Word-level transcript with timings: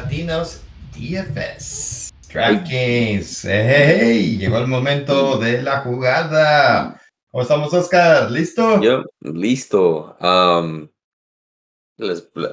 Latinos 0.00 0.62
DFS. 0.96 2.10
DraftKings. 2.32 3.44
Hey, 3.44 4.38
llegó 4.38 4.56
el 4.56 4.66
momento 4.66 5.36
de 5.36 5.60
la 5.60 5.80
jugada. 5.80 6.98
¿Cómo 7.30 7.42
estamos, 7.42 7.74
Oscar? 7.74 8.30
¿Listo? 8.30 8.80
Yo, 8.80 9.04
listo. 9.20 10.16
Um, 10.18 10.88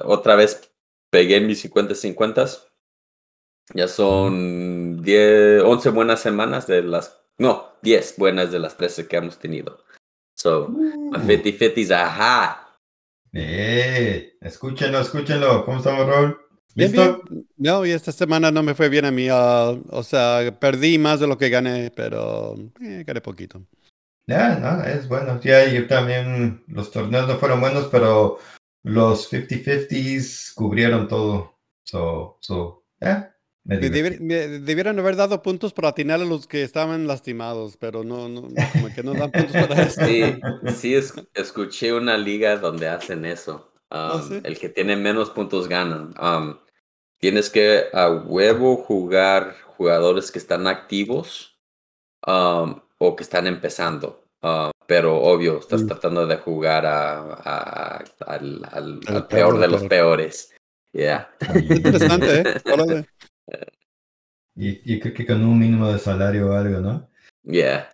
otra 0.04 0.34
vez 0.36 0.70
pegué 1.08 1.40
mis 1.40 1.64
50-50. 1.64 2.64
Ya 3.72 3.88
son 3.88 5.02
10, 5.02 5.62
11 5.62 5.88
buenas 5.88 6.20
semanas 6.20 6.66
de 6.66 6.82
las. 6.82 7.18
No, 7.38 7.72
10 7.80 8.16
buenas 8.18 8.52
de 8.52 8.58
las 8.58 8.76
13 8.76 9.08
que 9.08 9.16
hemos 9.16 9.38
tenido. 9.38 9.82
So, 10.36 10.66
uh. 10.66 11.12
50-50s, 11.14 11.92
ajá. 11.92 12.78
Eh, 13.32 14.36
escúchenlo, 14.38 15.00
escúchenlo. 15.00 15.64
¿Cómo 15.64 15.78
estamos, 15.78 16.06
Raúl? 16.06 16.47
¿Listo? 16.78 17.22
No, 17.56 17.84
y 17.84 17.90
esta 17.90 18.12
semana 18.12 18.50
no 18.50 18.62
me 18.62 18.74
fue 18.74 18.88
bien 18.88 19.04
a 19.04 19.10
mí. 19.10 19.28
Ah, 19.30 19.74
o 19.90 20.02
sea, 20.02 20.56
perdí 20.60 20.96
más 20.98 21.18
de 21.18 21.26
lo 21.26 21.36
que 21.36 21.50
gané, 21.50 21.90
pero 21.90 22.54
eh, 22.80 23.04
gané 23.06 23.20
poquito. 23.20 23.62
Ya, 24.26 24.56
no, 24.56 24.84
es 24.84 25.08
bueno. 25.08 25.40
Ya, 25.40 25.66
yo 25.66 25.86
también, 25.86 26.62
los 26.68 26.90
torneos 26.90 27.26
no 27.26 27.36
fueron 27.36 27.60
buenos, 27.60 27.88
pero 27.90 28.38
los 28.84 29.32
50-50s 29.32 30.54
cubrieron 30.54 31.08
todo. 31.08 31.58
So, 31.84 32.38
so, 32.40 32.84
yeah, 33.00 33.34
debieran 33.64 34.98
haber 34.98 35.16
dado 35.16 35.42
puntos 35.42 35.72
para 35.72 35.88
atinar 35.88 36.20
a 36.20 36.24
los 36.24 36.46
que 36.46 36.62
estaban 36.62 37.06
lastimados, 37.06 37.76
pero 37.76 38.04
no, 38.04 38.28
no, 38.28 38.42
como 38.72 38.94
que 38.94 39.02
no 39.02 39.14
dan 39.14 39.30
puntos 39.30 39.52
para 39.52 39.82
eso. 39.82 40.06
Sí, 40.06 40.40
sí, 40.74 40.94
escuché 41.34 41.92
una 41.92 42.16
liga 42.16 42.56
donde 42.56 42.88
hacen 42.88 43.24
eso. 43.24 43.72
¿Ah, 43.90 44.22
um, 44.22 44.40
el 44.44 44.58
que 44.58 44.68
tiene 44.68 44.96
menos 44.96 45.30
puntos 45.30 45.68
ganan. 45.68 46.14
Um, 46.20 46.56
tienes 47.18 47.50
que 47.50 47.84
a 47.92 48.10
huevo 48.10 48.76
jugar 48.76 49.54
jugadores 49.76 50.30
que 50.30 50.38
están 50.38 50.66
activos 50.66 51.58
um, 52.26 52.80
o 52.98 53.16
que 53.16 53.22
están 53.22 53.46
empezando. 53.46 54.24
Uh, 54.42 54.70
pero 54.86 55.20
obvio, 55.20 55.58
estás 55.58 55.82
mm. 55.82 55.86
tratando 55.86 56.26
de 56.26 56.36
jugar 56.36 56.86
a, 56.86 57.98
al, 58.26 58.62
al, 58.70 59.26
peor, 59.28 59.58
de 59.58 59.68
los 59.68 59.84
peores. 59.84 60.54
Yeah. 60.92 61.30
Interesante, 61.54 62.40
¿eh? 62.40 63.04
y, 64.56 64.94
y 64.94 65.00
creo 65.00 65.14
que 65.14 65.26
con 65.26 65.44
un 65.44 65.58
mínimo 65.58 65.92
de 65.92 65.98
salario 65.98 66.50
o 66.50 66.52
algo, 66.52 66.80
¿no? 66.80 67.10
Yeah. 67.42 67.90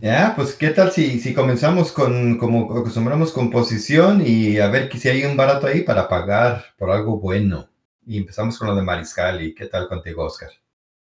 Ya, 0.00 0.32
pues 0.34 0.54
qué 0.54 0.70
tal 0.70 0.90
si, 0.90 1.20
si 1.20 1.32
comenzamos 1.32 1.92
con, 1.92 2.38
como 2.38 2.76
acostumbramos, 2.76 3.30
con 3.30 3.50
posición 3.50 4.20
y 4.26 4.58
a 4.58 4.66
ver 4.66 4.90
si 4.98 5.08
hay 5.08 5.24
un 5.24 5.36
barato 5.36 5.68
ahí 5.68 5.82
para 5.82 6.08
pagar 6.08 6.64
por 6.76 6.90
algo 6.90 7.20
bueno. 7.20 7.69
Y 8.10 8.18
empezamos 8.18 8.58
con 8.58 8.66
lo 8.66 8.74
de 8.74 8.82
Mariscal. 8.82 9.40
¿Y 9.40 9.54
qué 9.54 9.66
tal 9.66 9.86
contigo, 9.86 10.24
Oscar? 10.24 10.50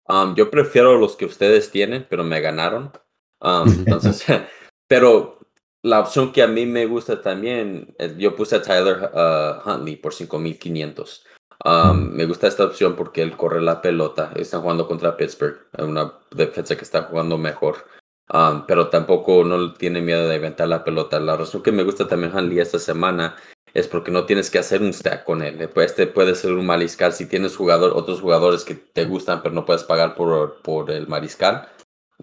Um, 0.08 0.34
yo 0.34 0.50
prefiero 0.50 0.98
los 0.98 1.16
que 1.16 1.24
ustedes 1.24 1.70
tienen, 1.70 2.06
pero 2.06 2.22
me 2.22 2.38
ganaron. 2.42 2.92
Um, 3.40 3.66
entonces, 3.86 4.26
pero 4.88 5.38
la 5.80 6.00
opción 6.00 6.32
que 6.32 6.42
a 6.42 6.46
mí 6.46 6.66
me 6.66 6.84
gusta 6.84 7.22
también, 7.22 7.96
yo 8.18 8.36
puse 8.36 8.56
a 8.56 8.62
Tyler 8.62 9.10
uh, 9.10 9.66
Huntley 9.66 9.96
por 9.96 10.12
5500. 10.12 11.24
Um, 11.64 12.10
me 12.10 12.26
gusta 12.26 12.48
esta 12.48 12.64
opción 12.64 12.94
porque 12.94 13.22
él 13.22 13.38
corre 13.38 13.62
la 13.62 13.80
pelota. 13.80 14.30
Están 14.36 14.60
jugando 14.60 14.86
contra 14.86 15.16
Pittsburgh, 15.16 15.68
una 15.78 16.12
defensa 16.30 16.76
que 16.76 16.84
está 16.84 17.04
jugando 17.04 17.38
mejor. 17.38 17.86
Um, 18.30 18.66
pero 18.66 18.88
tampoco 18.88 19.44
no 19.44 19.72
tiene 19.72 20.02
miedo 20.02 20.28
de 20.28 20.36
inventar 20.36 20.68
la 20.68 20.84
pelota. 20.84 21.18
La 21.18 21.38
razón 21.38 21.62
que 21.62 21.72
me 21.72 21.84
gusta 21.84 22.06
también 22.06 22.36
Hanley 22.36 22.60
esta 22.60 22.78
semana 22.78 23.34
es 23.74 23.88
porque 23.88 24.10
no 24.10 24.26
tienes 24.26 24.50
que 24.50 24.58
hacer 24.58 24.82
un 24.82 24.92
stack 24.92 25.24
con 25.24 25.42
él. 25.42 25.68
Este 25.76 26.06
puede 26.06 26.34
ser 26.34 26.52
un 26.52 26.66
mariscal. 26.66 27.12
Si 27.12 27.26
tienes 27.26 27.56
jugador, 27.56 27.92
otros 27.94 28.20
jugadores 28.20 28.64
que 28.64 28.74
te 28.74 29.04
gustan, 29.04 29.42
pero 29.42 29.54
no 29.54 29.64
puedes 29.64 29.84
pagar 29.84 30.14
por, 30.14 30.60
por 30.62 30.90
el 30.90 31.08
mariscal, 31.08 31.68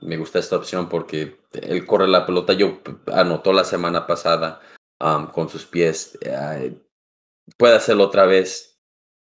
me 0.02 0.18
gusta 0.18 0.40
esta 0.40 0.56
opción 0.56 0.90
porque 0.90 1.40
él 1.54 1.86
corre 1.86 2.08
la 2.08 2.26
pelota. 2.26 2.54
Yo 2.54 2.80
anotó 3.08 3.54
la 3.54 3.64
semana 3.64 4.06
pasada 4.08 4.62
um, 5.00 5.28
con 5.28 5.50
sus 5.50 5.66
pies. 5.66 6.18
puede 7.58 7.76
hacerlo 7.76 8.06
otra 8.06 8.26
vez. 8.26 8.80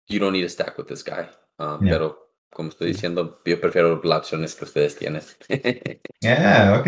You 0.07 0.19
don't 0.19 0.33
need 0.33 0.45
a 0.45 0.49
stack 0.49 0.77
with 0.77 0.85
this 0.85 1.03
guy. 1.03 1.29
Um, 1.57 1.79
pero 1.79 2.31
como 2.51 2.69
estoy 2.69 2.87
diciendo, 2.87 3.39
yo 3.45 3.61
prefiero 3.61 4.01
las 4.03 4.19
opciones 4.19 4.55
que 4.55 4.65
ustedes 4.65 4.95
tienen. 4.97 5.23
Ah, 6.23 6.77
ok. 6.79 6.87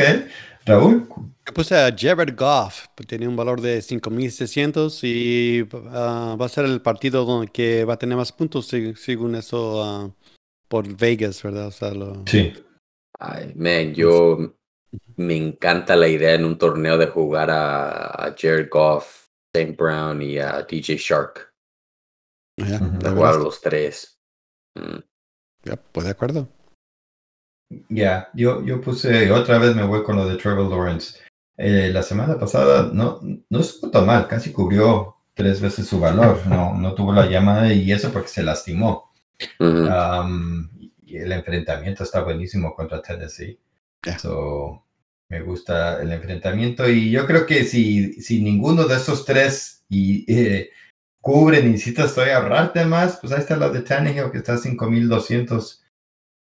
Raúl. 0.66 1.08
Yo 1.46 1.54
puse 1.54 1.76
a 1.76 1.94
Jared 1.96 2.36
Goff, 2.38 2.88
tenía 3.06 3.28
un 3.28 3.36
valor 3.36 3.60
de 3.60 3.80
5.600 3.80 5.04
y 5.04 5.68
ah, 5.92 6.38
va 6.40 6.46
a 6.46 6.50
ser 6.50 6.66
el 6.66 6.82
partido 6.82 7.26
donde 7.26 7.52
que 7.52 7.84
va 7.84 7.96
a 7.96 8.00
tener 8.00 8.18
más 8.18 8.32
puntos 8.32 8.68
según 8.68 9.36
eso 9.36 9.84
ah, 9.84 10.10
por 10.70 10.88
Vegas, 10.96 11.44
¿verdad? 11.44 11.72
Sí. 12.26 12.54
Ay, 13.20 13.54
man, 13.56 13.94
yo 13.94 14.56
me 15.18 15.36
encanta 15.36 15.96
la 15.96 16.08
idea 16.08 16.34
en 16.34 16.46
un 16.46 16.58
torneo 16.58 16.98
de 16.98 17.08
jugar 17.08 17.50
a, 17.52 18.34
Jared 18.38 18.70
Goff, 18.70 19.28
St. 19.54 19.76
Brown 19.78 20.22
y 20.22 20.38
a 20.38 20.62
DJ 20.64 20.96
Shark. 20.98 21.54
de 22.56 23.10
jugar 23.10 23.36
a 23.36 23.38
los 23.38 23.60
tres. 23.60 24.18
Mm. 24.76 25.00
Ya, 25.64 25.76
pues 25.76 26.06
de 26.06 26.12
acuerdo. 26.12 26.48
Ya, 27.90 28.30
yo, 28.34 28.64
yo 28.64 28.82
puse, 28.82 29.32
otra 29.32 29.58
vez 29.58 29.76
me 29.76 29.84
voy 29.84 30.04
con 30.04 30.16
lo 30.16 30.28
de 30.28 30.38
Trevor 30.38 30.70
Lawrence. 30.70 31.20
Eh, 31.58 31.90
la 31.94 32.02
semana 32.04 32.38
pasada 32.40 32.90
no, 32.92 33.20
no 33.50 33.60
estuvo 33.60 33.92
tan 33.92 34.06
mal, 34.06 34.28
casi 34.28 34.52
cubrió 34.52 35.16
tres 35.34 35.62
veces 35.62 35.88
su 35.88 36.00
valor, 36.00 36.46
no, 36.48 36.76
no 36.76 36.94
tuvo 36.94 37.14
la 37.14 37.28
llamada 37.28 37.72
y 37.74 37.92
eso 37.92 38.12
porque 38.12 38.30
se 38.30 38.44
lastimó. 38.44 39.12
y 39.38 41.18
el 41.18 41.32
enfrentamiento 41.32 42.04
está 42.04 42.22
buenísimo 42.22 42.76
contra 42.76 43.02
Tennessee. 43.02 43.60
So, 44.20 44.84
me 45.30 45.42
gusta 45.42 46.02
el 46.02 46.12
enfrentamiento 46.12 46.88
y 46.90 47.12
yo 47.12 47.26
creo 47.26 47.46
que 47.46 47.64
si, 47.64 48.14
si 48.22 48.42
ninguno 48.42 48.86
de 48.86 48.96
esos 48.96 49.26
tres 49.26 49.84
y, 49.90 50.32
eh, 50.32 50.70
cubre, 51.22 51.64
necesitas 51.64 52.14
todavía 52.14 52.38
ahorrarte 52.38 52.84
más, 52.86 53.18
pues 53.22 53.32
ahí 53.32 53.40
está 53.40 53.56
la 53.56 53.70
de 53.70 53.82
Tannehill 53.82 54.32
que 54.32 54.40
está 54.40 54.54
a 54.54 54.58
5200. 54.58 55.83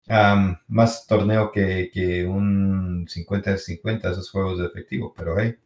Más 0.08 1.08
torneo 1.08 1.52
que, 1.52 1.90
que 1.94 2.26
un 2.26 3.08
50-50 3.08 4.12
esos 4.12 4.30
juegos 4.30 4.60
de 4.60 4.66
efectivo, 4.66 5.14
pero 5.16 5.40
hey, 5.40 5.58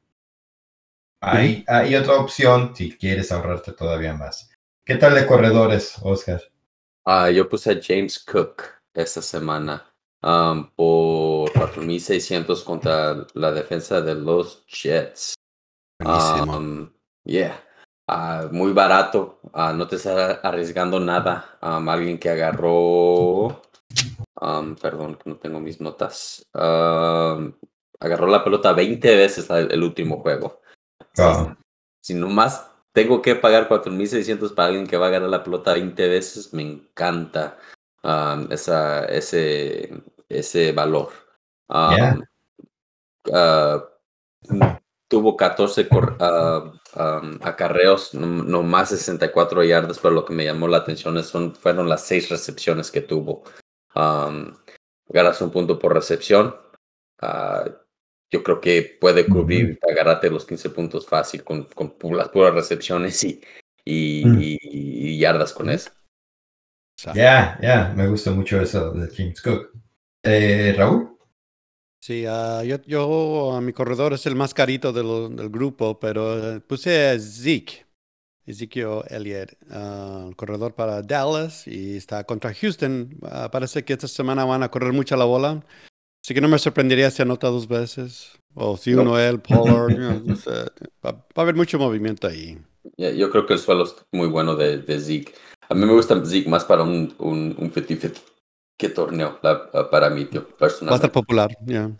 hay, 1.21 1.63
hay 1.67 1.95
otra 1.95 2.17
opción 2.17 2.75
si 2.75 2.95
quieres 2.95 3.31
ahorrarte 3.31 3.71
todavía 3.71 4.13
más. 4.13 4.49
¿Qué 4.85 4.95
tal 4.95 5.15
de 5.15 5.25
corredores, 5.25 5.95
Oscar? 6.03 6.41
Ah, 7.05 7.31
yo 7.31 7.49
puse 7.49 7.71
a 7.71 7.79
James 7.81 8.19
Cook 8.19 8.63
esta 8.93 9.21
semana 9.21 9.83
por 10.21 11.51
4.600 11.51 12.63
contra 12.63 13.27
la 13.33 13.51
defensa 13.51 14.01
de 14.01 14.15
los 14.15 14.65
Jets. 14.67 15.35
yeah. 17.23 17.61
Ah, 18.07 18.47
muy 18.51 18.71
barato, 18.71 19.39
ah, 19.51 19.73
no 19.73 19.87
te 19.87 19.95
estás 19.95 20.39
arriesgando 20.43 20.99
nada. 20.99 21.57
alguien 21.61 22.19
que 22.19 22.29
agarró, 22.29 23.61
perdón, 24.81 25.17
no 25.25 25.37
tengo 25.37 25.59
mis 25.59 25.79
notas, 25.81 26.45
agarró 26.53 28.27
la 28.27 28.43
pelota 28.43 28.73
20 28.73 29.15
veces 29.15 29.49
el, 29.49 29.83
último 29.83 30.19
juego. 30.19 30.61
Ah. 31.17 31.55
Si, 32.01 32.13
nomás 32.13 32.69
tengo 32.91 33.21
que 33.21 33.35
pagar 33.35 33.67
4.600 33.67 34.53
para 34.53 34.67
alguien 34.69 34.87
que 34.87 34.97
va 34.97 35.05
a 35.05 35.09
agarrar 35.09 35.29
la 35.29 35.43
pelota 35.43 35.73
20 35.73 36.07
veces, 36.07 36.53
me 36.53 36.63
encanta 36.63 37.57
esa, 38.49 39.05
ese, 39.05 40.03
ese 40.29 40.71
valor 40.71 41.09
tuvo 45.07 45.37
14 45.37 45.87
uh, 45.91 46.71
acarreos, 47.41 48.13
no, 48.13 48.63
más 48.63 48.91
de 48.91 48.97
64 48.97 49.63
yardas, 49.63 49.99
pero 49.99 50.13
lo 50.13 50.25
que 50.25 50.33
me 50.33 50.45
llamó 50.45 50.67
la 50.67 50.77
atención 50.77 51.21
son, 51.23 51.55
fueron 51.55 51.89
las 51.89 52.03
seis 52.03 52.29
recepciones 52.29 52.91
que 52.91 53.01
tuvo. 53.01 53.43
Um, 53.95 54.53
ganas 55.07 55.41
un 55.41 55.51
punto 55.51 55.79
por 55.79 55.93
recepción. 55.93 56.55
Uh, 57.21 57.69
yo 58.31 58.43
creo 58.43 58.59
que 58.59 58.97
puede 58.99 59.25
cubrir, 59.25 59.79
agarrarte 59.89 60.29
los 60.29 60.45
15 60.45 60.69
puntos 60.71 61.05
fácil 61.05 61.43
con, 61.43 61.65
con 61.65 62.17
las 62.17 62.29
puras 62.29 62.53
recepciones 62.53 63.23
y, 63.23 63.41
y, 63.85 65.17
yardas 65.17 65.53
con 65.53 65.69
eso. 65.69 65.91
Ya, 67.13 67.57
ya, 67.61 67.93
me 67.95 68.07
gusta 68.07 68.31
mucho 68.31 68.59
eso 68.59 68.91
de 68.91 69.09
James 69.15 69.41
Cook. 69.41 69.71
Eh, 70.23 70.73
Raúl. 70.75 71.17
Sí, 72.01 72.25
uh, 72.27 72.63
yo, 72.63 72.81
yo, 72.85 73.59
mi 73.61 73.73
corredor 73.73 74.13
es 74.13 74.25
el 74.25 74.35
más 74.35 74.53
carito 74.53 74.91
del 74.91 75.49
grupo, 75.49 75.99
pero 75.99 76.55
eh, 76.55 76.59
puse 76.59 77.09
a 77.09 77.19
Zeke, 77.19 77.84
Ezekiel 78.45 79.01
Elliott, 79.09 79.53
uh, 79.69 80.31
corredor 80.35 80.73
para 80.73 81.01
Dallas 81.01 81.67
y 81.67 81.97
está 81.97 82.23
contra 82.23 82.53
Houston. 82.53 83.17
Uh, 83.21 83.49
parece 83.51 83.83
que 83.83 83.93
esta 83.93 84.07
semana 84.07 84.45
van 84.45 84.63
a 84.63 84.69
correr 84.69 84.93
mucha 84.93 85.17
la 85.17 85.25
bola, 85.25 85.63
así 86.23 86.33
que 86.33 86.41
no 86.41 86.47
me 86.47 86.59
sorprendería 86.59 87.09
si 87.11 87.21
anota 87.21 87.47
dos 87.47 87.67
veces. 87.67 88.31
O 88.53 88.77
si 88.77 88.93
uno 88.93 89.19
él, 89.19 89.41
Pollard, 89.41 89.97
va, 91.05 91.25
a 91.35 91.41
haber 91.41 91.55
mucho 91.55 91.77
movimiento 91.77 92.27
ahí. 92.27 92.57
yo 92.97 93.29
creo 93.29 93.45
que 93.45 93.53
el 93.53 93.59
suelo 93.59 93.83
es 93.83 93.95
muy 94.13 94.27
bueno 94.27 94.55
de, 94.55 94.77
de 94.77 94.99
Zeke. 94.99 95.33
A 95.67 95.73
mí 95.73 95.85
me 95.85 95.91
gusta 95.91 96.23
Zeke 96.25 96.49
más 96.49 96.63
para 96.63 96.83
un, 96.83 97.13
un, 97.17 97.55
un 97.57 97.73
50-50 97.73 98.13
que 98.77 98.89
torneo, 98.89 99.39
para 99.91 100.09
mí, 100.09 100.25
personal. 100.25 100.91
Va 100.91 100.95
a 100.95 100.97
estar 100.97 101.11
popular, 101.11 101.49
ya. 101.65 101.91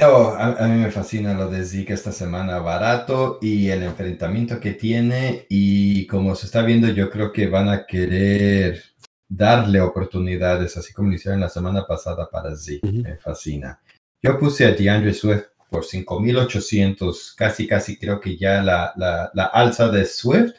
Oh, 0.00 0.34
a, 0.38 0.68
mí 0.68 0.80
me 0.80 0.90
fascina 0.90 1.34
lo 1.34 1.50
de 1.50 1.66
Zeke 1.66 1.92
esta 1.92 2.12
semana, 2.12 2.60
barato 2.60 3.38
y 3.42 3.68
el 3.68 3.82
enfrentamiento 3.82 4.58
que 4.58 4.72
tiene 4.72 5.44
y 5.50 6.06
como 6.06 6.34
se 6.34 6.46
está 6.46 6.62
viendo 6.62 6.88
yo 6.88 7.10
creo 7.10 7.30
que 7.30 7.46
van 7.46 7.68
a 7.68 7.84
querer 7.84 8.82
darle 9.28 9.82
oportunidades, 9.82 10.78
así 10.78 10.94
como 10.94 11.10
lo 11.10 11.16
hicieron 11.16 11.40
la 11.40 11.50
semana 11.50 11.86
pasada 11.86 12.30
para 12.30 12.56
Zeke, 12.56 12.90
me 12.90 13.18
fascina. 13.18 13.82
Yo 14.22 14.38
puse 14.38 14.64
a 14.64 14.72
DeAndre 14.72 15.12
Swift 15.12 15.48
por 15.68 15.84
5.800, 15.84 17.34
casi 17.36 17.66
casi 17.66 17.98
creo 17.98 18.18
que 18.18 18.38
ya 18.38 18.62
la, 18.62 18.94
la, 18.96 19.30
la, 19.34 19.44
alza 19.44 19.88
de 19.88 20.06
Swift 20.06 20.54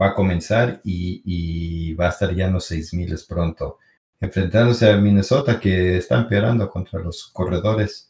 va 0.00 0.08
a 0.08 0.14
comenzar 0.14 0.82
y, 0.84 1.22
y 1.24 1.94
va 1.94 2.06
a 2.06 2.10
estar 2.10 2.34
ya 2.34 2.46
en 2.48 2.52
los 2.52 2.70
6.000 2.70 3.26
pronto, 3.26 3.78
enfrentándose 4.20 4.90
a 4.90 4.96
Minnesota 4.98 5.58
que 5.58 5.96
está 5.96 6.18
empeorando 6.18 6.68
contra 6.68 7.00
los 7.00 7.28
corredores 7.28 8.07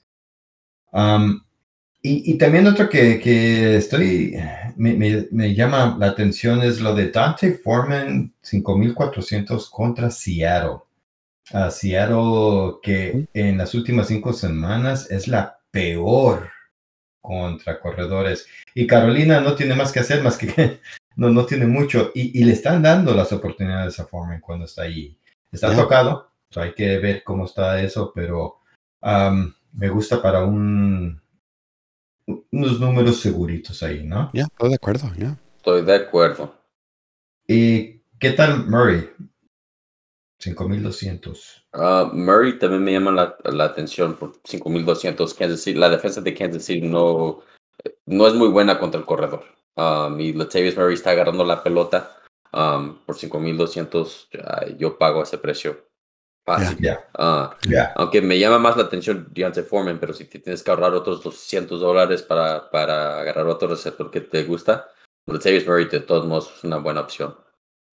y, 2.03 2.39
también 2.39 2.67
otro 2.67 2.89
que, 2.89 3.21
que 3.21 3.77
estoy, 3.77 4.37
me, 4.77 5.27
me, 5.31 5.55
llama 5.55 5.97
la 5.99 6.07
atención 6.07 6.63
es 6.63 6.81
lo 6.81 6.95
de 6.95 7.11
Dante 7.11 7.55
Foreman 7.59 8.33
5400 8.41 9.71
contra 9.71 10.11
Seattle. 10.11 10.79
Uh, 11.53 11.71
Seattle 11.71 12.79
que 12.83 13.27
en 13.33 13.57
las 13.59 13.75
últimas 13.75 14.09
cinco 14.09 14.33
semanas 14.33 15.11
es 15.11 15.29
la 15.29 15.59
peor 15.71 16.51
contra 17.21 17.81
corredores. 17.81 18.47
Y 18.75 18.87
Carolina 18.87 19.41
no 19.41 19.55
tiene 19.55 19.75
más 19.75 19.93
que 19.93 20.01
hacer, 20.01 20.23
más 20.23 20.39
que 20.39 20.81
no, 21.17 21.31
no 21.31 21.47
tiene 21.47 21.67
mucho. 21.67 22.13
Y, 22.15 22.41
y 22.41 22.45
le 22.45 22.53
están 22.53 22.83
dando 22.83 23.15
las 23.15 23.33
oportunidades 23.33 23.99
a 23.99 24.07
Foreman 24.07 24.41
cuando 24.41 24.67
está 24.67 24.83
ahí. 24.83 25.19
Está 25.51 25.75
tocado, 25.75 26.31
hay 26.57 26.75
que 26.75 26.99
ver 26.99 27.23
cómo 27.25 27.47
está 27.47 27.81
eso, 27.81 28.13
pero 28.15 28.59
me 29.73 29.89
gusta 29.89 30.21
para 30.21 30.45
un 30.45 31.21
unos 32.51 32.79
números 32.79 33.21
seguritos 33.21 33.83
ahí, 33.83 34.05
¿no? 34.05 34.31
Ya, 34.33 34.45
estoy 34.45 34.69
de 34.69 34.75
acuerdo, 34.75 35.11
ya. 35.17 35.37
Estoy 35.57 35.83
de 35.83 35.95
acuerdo. 35.95 36.55
¿Y 37.47 38.03
qué 38.19 38.33
tal 38.33 38.67
Murray? 38.69 39.11
5200. 40.39 41.67
Uh, 41.73 42.15
Murray 42.15 42.59
también 42.59 42.85
me 42.85 42.93
llama 42.93 43.11
la, 43.11 43.37
la 43.45 43.65
atención 43.65 44.15
por 44.17 44.35
5200. 44.45 45.35
Kansas 45.35 45.63
City, 45.63 45.79
la 45.79 45.89
defensa 45.89 46.21
de 46.21 46.35
Kansas 46.35 46.65
City 46.65 46.87
no, 46.87 47.41
no 48.07 48.27
es 48.27 48.35
muy 48.35 48.49
buena 48.49 48.79
contra 48.79 49.01
el 49.01 49.07
corredor. 49.07 49.45
Um, 49.75 50.19
y 50.21 50.33
Latavius 50.33 50.77
Murray 50.77 50.95
está 50.95 51.11
agarrando 51.11 51.45
la 51.45 51.63
pelota 51.63 52.17
um, 52.53 52.99
por 53.05 53.17
5200. 53.17 54.29
Uh, 54.35 54.77
yo 54.77 54.99
pago 54.99 55.23
ese 55.23 55.39
precio. 55.39 55.88
Ah, 57.15 57.57
aunque 57.97 58.23
me 58.23 58.39
llama 58.39 58.59
más 58.59 58.77
la 58.77 58.85
atención 58.85 59.29
Deontay 59.31 59.65
Foreman, 59.65 59.99
pero 59.99 60.13
si 60.13 60.25
tienes 60.25 60.63
que 60.63 60.71
ahorrar 60.71 60.95
otros 60.95 61.23
200 61.23 61.81
dólares 61.81 62.23
para, 62.23 62.71
para 62.71 63.21
agarrar 63.21 63.47
otro 63.47 63.69
receptor 63.69 64.11
que 64.11 64.21
te 64.21 64.45
gusta, 64.45 64.89
Latavius 65.27 65.67
Murray 65.67 65.87
de 65.87 66.01
todos 66.01 66.27
modos 66.27 66.53
es 66.57 66.65
una 66.65 66.79
buena 66.79 67.01
opción. 67.01 67.37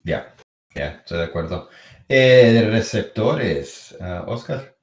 Ya, 0.03 0.35
ya, 0.73 1.01
estoy 1.03 1.17
de 1.19 1.23
acuerdo. 1.25 1.69
Eh, 2.07 2.67
receptores, 2.71 3.95
uh, 3.99 4.29
Oscar. 4.29 4.75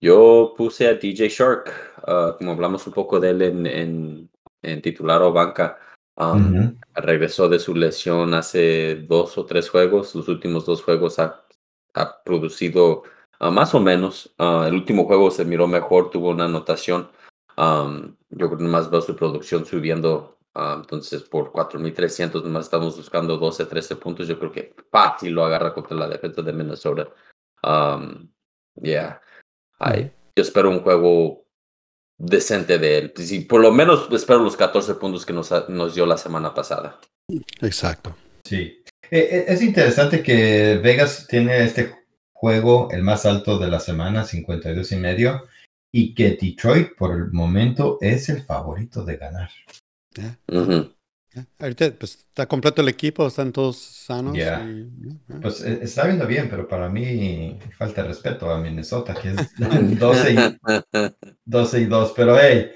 Yo 0.00 0.54
puse 0.56 0.88
a 0.88 0.94
DJ 0.94 1.28
Shark, 1.28 1.70
uh, 2.08 2.36
como 2.36 2.52
hablamos 2.52 2.86
un 2.88 2.92
poco 2.92 3.20
de 3.20 3.30
él 3.30 3.42
en, 3.42 4.28
en, 4.62 4.82
titular 4.82 5.22
o 5.22 5.32
banca. 5.32 5.78
Um, 6.16 6.76
regresó 6.94 7.48
de 7.48 7.58
su 7.58 7.74
lesión 7.74 8.34
hace 8.34 8.96
dos 8.96 9.38
o 9.38 9.46
tres 9.46 9.70
juegos. 9.70 10.14
Los 10.14 10.26
últimos 10.28 10.66
dos 10.66 10.82
juegos 10.82 11.20
ha 11.20 11.41
ha 11.94 12.22
producido 12.22 13.02
ah, 13.38 13.50
más 13.50 13.74
o 13.74 13.80
menos. 13.80 14.32
Ah, 14.38 14.66
el 14.68 14.74
último 14.74 15.04
juego 15.04 15.30
se 15.30 15.44
miró 15.44 15.66
mejor, 15.66 16.10
tuvo 16.10 16.30
una 16.30 16.46
anotación. 16.46 17.10
yo 17.56 18.48
creo 18.48 18.58
que 18.58 18.64
más 18.64 18.90
veo 18.90 19.00
su 19.00 19.16
producción 19.16 19.64
subiendo. 19.64 20.38
Ah, 20.54 20.76
entonces, 20.78 21.22
por 21.22 21.50
4.300, 21.52 22.42
nomás 22.42 22.64
estamos 22.66 22.96
buscando 22.96 23.36
12, 23.38 23.66
13 23.66 23.96
puntos. 23.96 24.28
Yo 24.28 24.38
creo 24.38 24.52
que 24.52 24.74
fácil 24.90 25.32
lo 25.32 25.44
agarra 25.44 25.72
contra 25.72 25.96
la 25.96 26.08
defensa 26.08 26.42
de 26.42 26.52
Minnesota. 26.52 27.08
yeah. 28.80 29.20
yo 30.36 30.42
espero 30.42 30.70
un 30.70 30.80
juego 30.80 31.44
decente 32.18 32.78
de 32.78 32.98
él. 32.98 33.12
Sí, 33.16 33.40
por 33.40 33.60
lo 33.60 33.72
menos 33.72 34.08
espero 34.12 34.40
los 34.40 34.56
14 34.56 34.94
puntos 34.94 35.26
que 35.26 35.32
nos, 35.32 35.50
nos 35.68 35.94
dio 35.94 36.06
la 36.06 36.18
semana 36.18 36.54
pasada. 36.54 37.00
Exacto. 37.60 38.14
Sí. 38.44 38.82
Eh, 39.10 39.28
eh, 39.30 39.44
es 39.48 39.62
interesante 39.62 40.22
que 40.22 40.80
Vegas 40.82 41.26
tiene 41.28 41.64
este 41.64 41.94
juego 42.32 42.88
el 42.90 43.02
más 43.02 43.26
alto 43.26 43.58
de 43.58 43.68
la 43.68 43.78
semana, 43.78 44.24
52 44.24 44.92
y 44.92 44.96
medio, 44.96 45.44
y 45.92 46.14
que 46.14 46.38
Detroit 46.40 46.96
por 46.96 47.14
el 47.14 47.30
momento 47.32 47.98
es 48.00 48.28
el 48.28 48.42
favorito 48.42 49.04
de 49.04 49.16
ganar. 49.16 49.50
Ahorita 51.58 51.92
pues, 51.98 52.14
está 52.14 52.46
completo 52.46 52.82
el 52.82 52.88
equipo, 52.88 53.26
están 53.26 53.52
todos 53.52 53.78
sanos. 53.78 54.36
Pues 55.40 55.62
eh, 55.62 55.78
está 55.82 56.04
viendo 56.04 56.26
bien, 56.26 56.48
pero 56.50 56.68
para 56.68 56.88
mí 56.88 57.58
falta 57.78 58.02
respeto 58.02 58.50
a 58.50 58.60
Minnesota, 58.60 59.14
que 59.14 59.30
es 59.30 59.36
12 59.98 60.32
y, 60.32 60.58
12 61.44 61.80
y 61.80 61.84
2. 61.86 62.12
Pero 62.14 62.38
hey, 62.38 62.72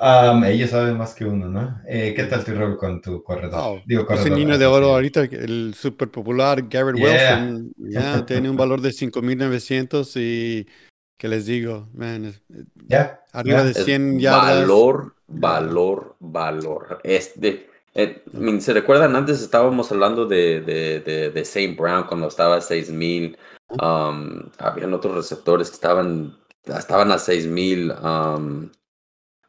ellos 0.00 0.70
saben 0.70 0.96
más 0.96 1.14
que 1.14 1.24
uno, 1.24 1.48
¿no? 1.48 1.80
Eh, 1.88 2.12
¿Qué 2.14 2.24
tal 2.24 2.44
tu 2.44 2.54
rol 2.54 2.76
con 2.76 3.00
tu 3.00 3.22
corredor? 3.22 3.82
Digo, 3.86 4.06
corredor. 4.06 4.26
Ese 4.26 4.36
niño 4.36 4.58
de 4.58 4.66
oro 4.66 4.92
ahorita, 4.92 5.22
el 5.22 5.74
súper 5.74 6.10
popular 6.10 6.62
Garrett 6.68 6.96
Wilson, 6.96 7.72
ya 7.78 8.24
tiene 8.26 8.50
un 8.50 8.56
valor 8.56 8.80
de 8.80 8.90
5.900 8.90 10.12
y 10.20 10.66
¿qué 11.16 11.28
les 11.28 11.46
digo? 11.46 11.88
Man, 11.94 12.34
ya 12.86 13.20
arriba 13.32 13.64
de 13.64 13.74
100 13.74 14.20
yardas. 14.20 14.60
Valor, 14.60 15.14
valor, 15.26 16.16
valor. 16.20 17.00
Este, 17.02 17.68
eh, 17.94 18.22
¿Se 18.60 18.74
recuerdan? 18.74 19.16
Antes 19.16 19.40
estábamos 19.40 19.90
hablando 19.90 20.26
de, 20.26 20.60
de, 20.60 21.00
de, 21.00 21.30
de 21.30 21.40
St. 21.40 21.74
Brown 21.74 22.04
cuando 22.04 22.28
estaba 22.28 22.56
a 22.56 22.60
6.000. 22.60 23.36
Um, 23.68 24.50
habían 24.58 24.92
otros 24.92 25.14
receptores 25.14 25.70
que 25.70 25.74
estaban, 25.74 26.36
estaban 26.66 27.10
a 27.10 27.16
6.000. 27.16 28.02
Um, 28.02 28.70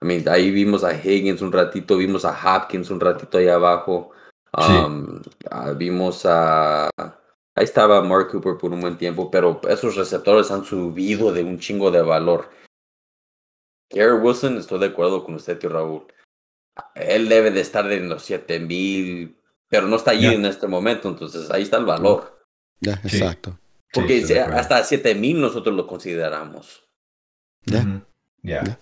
I 0.01 0.05
mean, 0.05 0.29
ahí 0.29 0.51
vimos 0.51 0.83
a 0.83 0.93
Higgins 0.93 1.41
un 1.41 1.51
ratito, 1.51 1.97
vimos 1.97 2.23
a 2.25 2.31
Hopkins 2.31 2.89
un 2.89 2.99
ratito 2.99 3.37
ahí 3.37 3.47
abajo. 3.47 4.11
Um, 4.53 5.21
ah, 5.49 5.71
vimos 5.71 6.25
a. 6.25 6.89
Ahí 7.55 7.63
estaba 7.63 8.01
Mark 8.01 8.29
Cooper 8.29 8.57
por 8.57 8.71
un 8.71 8.81
buen 8.81 8.97
tiempo, 8.97 9.31
pero 9.31 9.59
esos 9.67 9.95
receptores 9.95 10.51
han 10.51 10.63
subido 10.63 11.33
de 11.33 11.43
un 11.43 11.57
chingo 11.57 11.89
de 11.89 12.03
valor. 12.03 12.49
Gary 13.89 14.13
Wilson, 14.13 14.57
estoy 14.57 14.79
de 14.79 14.87
acuerdo 14.87 15.23
con 15.23 15.35
usted, 15.35 15.57
tío 15.57 15.69
Raúl. 15.69 16.05
Él 16.93 17.29
debe 17.29 17.49
de 17.49 17.61
estar 17.61 17.91
en 17.91 18.09
los 18.09 18.23
7000, 18.23 19.35
pero 19.67 19.87
no 19.87 19.95
está 19.95 20.11
allí 20.11 20.27
en 20.27 20.45
este 20.45 20.67
momento, 20.67 21.09
entonces 21.09 21.49
ahí 21.49 21.63
está 21.63 21.77
el 21.77 21.85
valor. 21.85 22.45
Ya, 22.79 22.93
exacto. 23.03 23.57
Porque 23.91 24.23
hasta 24.53 24.83
7000 24.83 25.41
nosotros 25.41 25.75
lo 25.75 25.87
consideramos. 25.87 26.87
Ya. 27.65 28.03
Ya. 28.43 28.79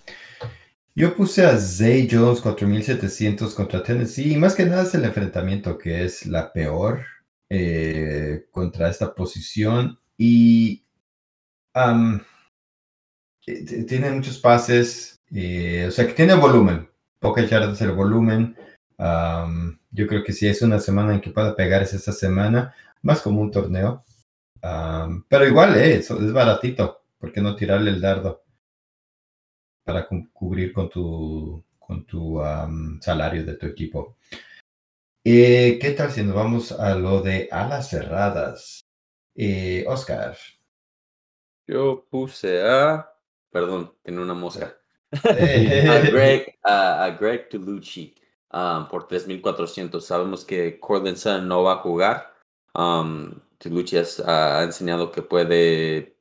Yo 0.98 1.14
puse 1.14 1.46
a 1.46 1.58
Zay 1.58 2.08
Jones 2.10 2.40
4700 2.40 3.54
contra 3.54 3.84
Tennessee 3.84 4.32
y 4.32 4.38
más 4.38 4.56
que 4.56 4.66
nada 4.66 4.84
es 4.84 4.96
el 4.96 5.04
enfrentamiento 5.04 5.78
que 5.78 6.06
es 6.06 6.26
la 6.26 6.54
peor 6.54 7.04
eh, 7.50 8.46
contra 8.50 8.90
esta 8.90 9.14
posición 9.14 10.00
y 10.18 10.86
tiene 13.44 14.12
muchos 14.12 14.40
pases, 14.40 15.22
eh, 15.32 15.86
o 15.86 15.92
sea 15.92 16.08
que 16.08 16.14
tiene 16.14 16.34
volumen, 16.34 16.90
pocas 17.20 17.50
yardas 17.50 17.82
el 17.82 17.92
volumen. 17.92 18.56
yo 19.92 20.08
creo 20.08 20.24
que 20.24 20.32
si 20.32 20.48
es 20.48 20.62
una 20.62 20.80
semana 20.80 21.14
en 21.14 21.20
que 21.20 21.32
pueda 21.32 21.58
pegar 21.58 21.84
es 21.84 21.94
esta 21.94 22.14
semana, 22.14 22.74
más 23.02 23.22
como 23.22 23.42
un 23.42 23.52
torneo. 23.52 24.06
pero 25.28 25.46
igual 25.46 25.76
eh, 25.76 25.98
es 25.98 26.32
baratito, 26.32 27.04
¿por 27.20 27.34
qué 27.34 27.42
no 27.42 27.58
tirarle 27.58 27.92
el 27.92 28.00
dardo? 28.00 28.45
Para 29.86 30.08
cubrir 30.34 30.74
con 30.74 30.90
tu, 30.90 31.64
con 31.80 32.06
tu 32.06 32.42
salario 33.00 33.46
de 33.46 33.54
tu 33.54 33.68
equipo. 33.68 34.18
Eh, 35.24 35.78
¿Qué 35.80 35.92
tal 35.92 36.12
si 36.12 36.24
nos 36.24 36.36
vamos 36.36 36.72
a 36.72 36.96
lo 36.96 37.22
de 37.22 37.48
alas 37.52 37.90
cerradas? 37.90 38.82
Eh, 39.36 39.86
Oscar. 39.88 40.36
Yo 41.68 42.06
puse 42.10 42.62
a. 42.64 43.10
Perdón, 43.52 43.94
tiene 44.04 44.22
una 44.22 44.34
mosca. 44.34 44.76
a, 45.12 46.00
Greg, 46.00 46.58
a, 46.64 47.18
Greg 47.20 47.48
Tulucci 47.50 48.14
por 48.50 49.08
3.400. 49.08 50.00
Sabemos 50.02 50.44
que 50.44 50.80
Cortland 50.80 51.48
no 51.48 51.64
va 51.64 51.74
a 51.74 51.78
jugar. 51.78 52.34
Um, 52.74 53.40
Tulucci 53.58 53.98
ha 54.26 54.64
enseñado 54.64 55.12
que 55.12 55.22
puede 55.22 56.15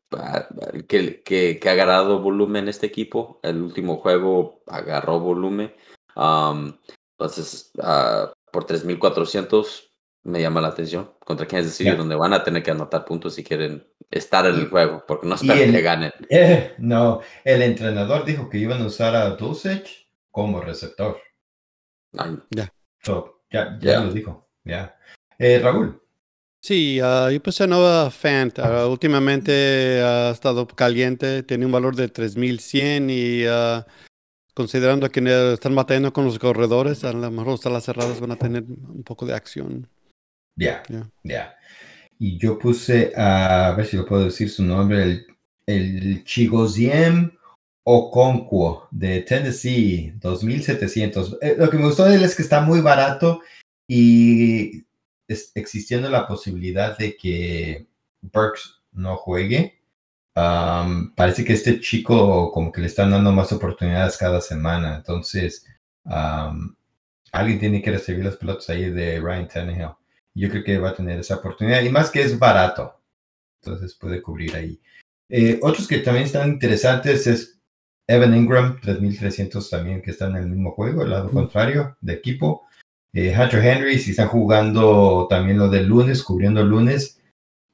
que, 0.88 1.23
que, 1.23 1.59
que, 1.59 1.68
ha 1.68 1.73
agarrado 1.73 2.21
volumen 2.21 2.68
este 2.68 2.87
equipo. 2.87 3.40
El 3.42 3.62
último 3.62 3.99
juego 3.99 4.62
agarró 4.66 5.21
volumen. 5.21 5.75
entonces, 6.16 7.73
uh, 7.78 8.33
por 8.50 8.66
3.400, 8.66 9.90
me 10.25 10.40
llama 10.40 10.61
la 10.61 10.68
atención. 10.68 11.12
Contra 11.25 11.47
Kansas 11.47 11.75
City, 11.75 11.90
donde 11.90 12.16
van 12.16 12.33
a 12.33 12.42
tener 12.42 12.62
que 12.62 12.71
anotar 12.71 13.04
puntos 13.04 13.35
si 13.35 13.44
quieren 13.44 13.87
estar 14.11 14.47
en 14.47 14.54
el 14.54 14.68
juego, 14.68 15.04
porque 15.06 15.26
no 15.26 15.35
esperan 15.35 15.71
que 15.71 15.83
ganen. 15.83 16.12
Eh, 16.30 16.75
no, 16.78 17.21
el 17.44 17.62
entrenador 17.62 18.25
dijo 18.25 18.49
que 18.49 18.59
iban 18.59 18.83
a 18.83 18.87
usar 18.87 19.14
a 19.14 19.30
Dulcich 19.30 20.09
como 20.30 20.61
receptor. 20.61 21.18
Ya. 22.50 22.73
ya, 23.50 23.78
ya 23.80 24.00
lo 24.00 24.12
dijo. 24.12 24.49
Ya. 24.64 24.97
Eh, 25.38 25.59
Raúl. 25.62 26.00
Sí, 26.64 26.99
uh, 26.99 27.28
yo 27.28 27.42
puse 27.42 27.64
a 27.64 27.66
Nova 27.66 28.11
Fant. 28.11 28.59
Uh, 28.59 28.88
últimamente 28.88 30.00
ha 30.00 30.30
estado 30.30 30.66
caliente, 30.66 31.42
tiene 31.42 31.66
un 31.66 31.73
valor 31.73 31.94
de 31.94 32.09
3100 32.09 33.11
y 33.11 33.47
uh, 33.47 33.85
considerando 34.54 35.11
que 35.11 35.21
están 35.52 35.75
batallando 35.75 36.14
con 36.14 36.25
los 36.25 36.38
corredores, 36.38 37.04
a 37.04 37.12
lo 37.12 37.30
mejor 37.30 37.61
las 37.71 37.85
cerradas 37.85 38.18
van 38.18 38.30
a 38.30 38.37
tener 38.37 38.62
un 38.62 39.02
poco 39.04 39.26
de 39.26 39.35
acción. 39.35 39.90
Ya, 40.56 40.83
ya. 41.23 41.54
Y 42.18 42.38
yo 42.38 42.59
puse, 42.59 43.12
a 43.14 43.75
ver 43.76 43.85
si 43.85 43.99
lo 43.99 44.06
puedo 44.06 44.25
decir 44.25 44.49
su 44.49 44.62
nombre, 44.62 45.02
el, 45.02 45.26
el 45.66 46.25
Chigoziem 46.25 47.30
Okonkwo 47.83 48.88
de 48.90 49.21
Tennessee, 49.21 50.14
2700. 50.16 51.37
Eh, 51.42 51.56
lo 51.59 51.68
que 51.68 51.76
me 51.76 51.85
gustó 51.85 52.06
de 52.06 52.14
él 52.14 52.25
es 52.25 52.35
que 52.35 52.40
está 52.40 52.62
muy 52.62 52.80
barato 52.80 53.42
y 53.87 54.85
existiendo 55.28 56.09
la 56.11 56.26
posibilidad 56.26 56.97
de 56.99 57.16
que 57.16 57.87
Burks 58.21 58.83
no 58.93 59.16
juegue, 59.16 59.81
parece 60.35 61.45
que 61.45 61.52
este 61.52 61.81
chico 61.81 62.50
como 62.52 62.73
que 62.73 62.81
le 62.81 62.87
están 62.88 63.11
dando 63.11 63.33
más 63.33 63.52
oportunidades 63.52 64.16
cada 64.16 64.40
semana. 64.40 64.97
Entonces, 64.97 65.66
alguien 67.33 67.59
tiene 67.59 67.83
que 67.83 67.90
recibir 67.90 68.25
las 68.25 68.37
pelotas 68.37 68.69
ahí 68.71 68.90
de 68.90 69.21
Ryan 69.21 69.49
Tannehill. 69.49 69.90
Yo 70.35 70.49
creo 70.50 70.64
que 70.64 70.78
va 70.78 70.90
a 70.90 70.95
tener 70.95 71.21
esa 71.21 71.37
oportunidad 71.37 71.83
y 71.83 71.90
más 71.90 72.11
que 72.11 72.23
es 72.23 72.38
barato. 72.38 73.00
Entonces 73.62 73.95
puede 73.95 74.21
cubrir 74.21 74.54
ahí. 74.57 74.81
Eh, 75.28 75.59
otros 75.62 75.88
que 75.88 75.99
también 75.99 76.26
están 76.26 76.50
interesantes 76.50 77.26
es 77.26 77.59
Evan 78.07 78.37
Ingram, 78.37 78.78
3300 78.81 79.71
también 79.71 80.02
que 80.02 80.11
está 80.11 80.28
en 80.28 80.37
el 80.37 80.47
mismo 80.47 80.73
juego, 80.73 81.02
el 81.02 81.11
lado 81.11 81.31
contrario 81.31 81.97
de 82.00 82.14
equipo. 82.14 82.66
Eh, 83.16 83.33
Hunter 83.33 83.64
Henry, 83.64 83.99
si 84.00 84.11
están 84.11 84.26
jugando 84.26 85.28
también 85.30 85.59
lo 85.59 85.68
del 85.68 85.87
lunes, 85.87 86.21
cubriendo 86.25 86.61
el 86.61 86.68
lunes, 86.68 87.23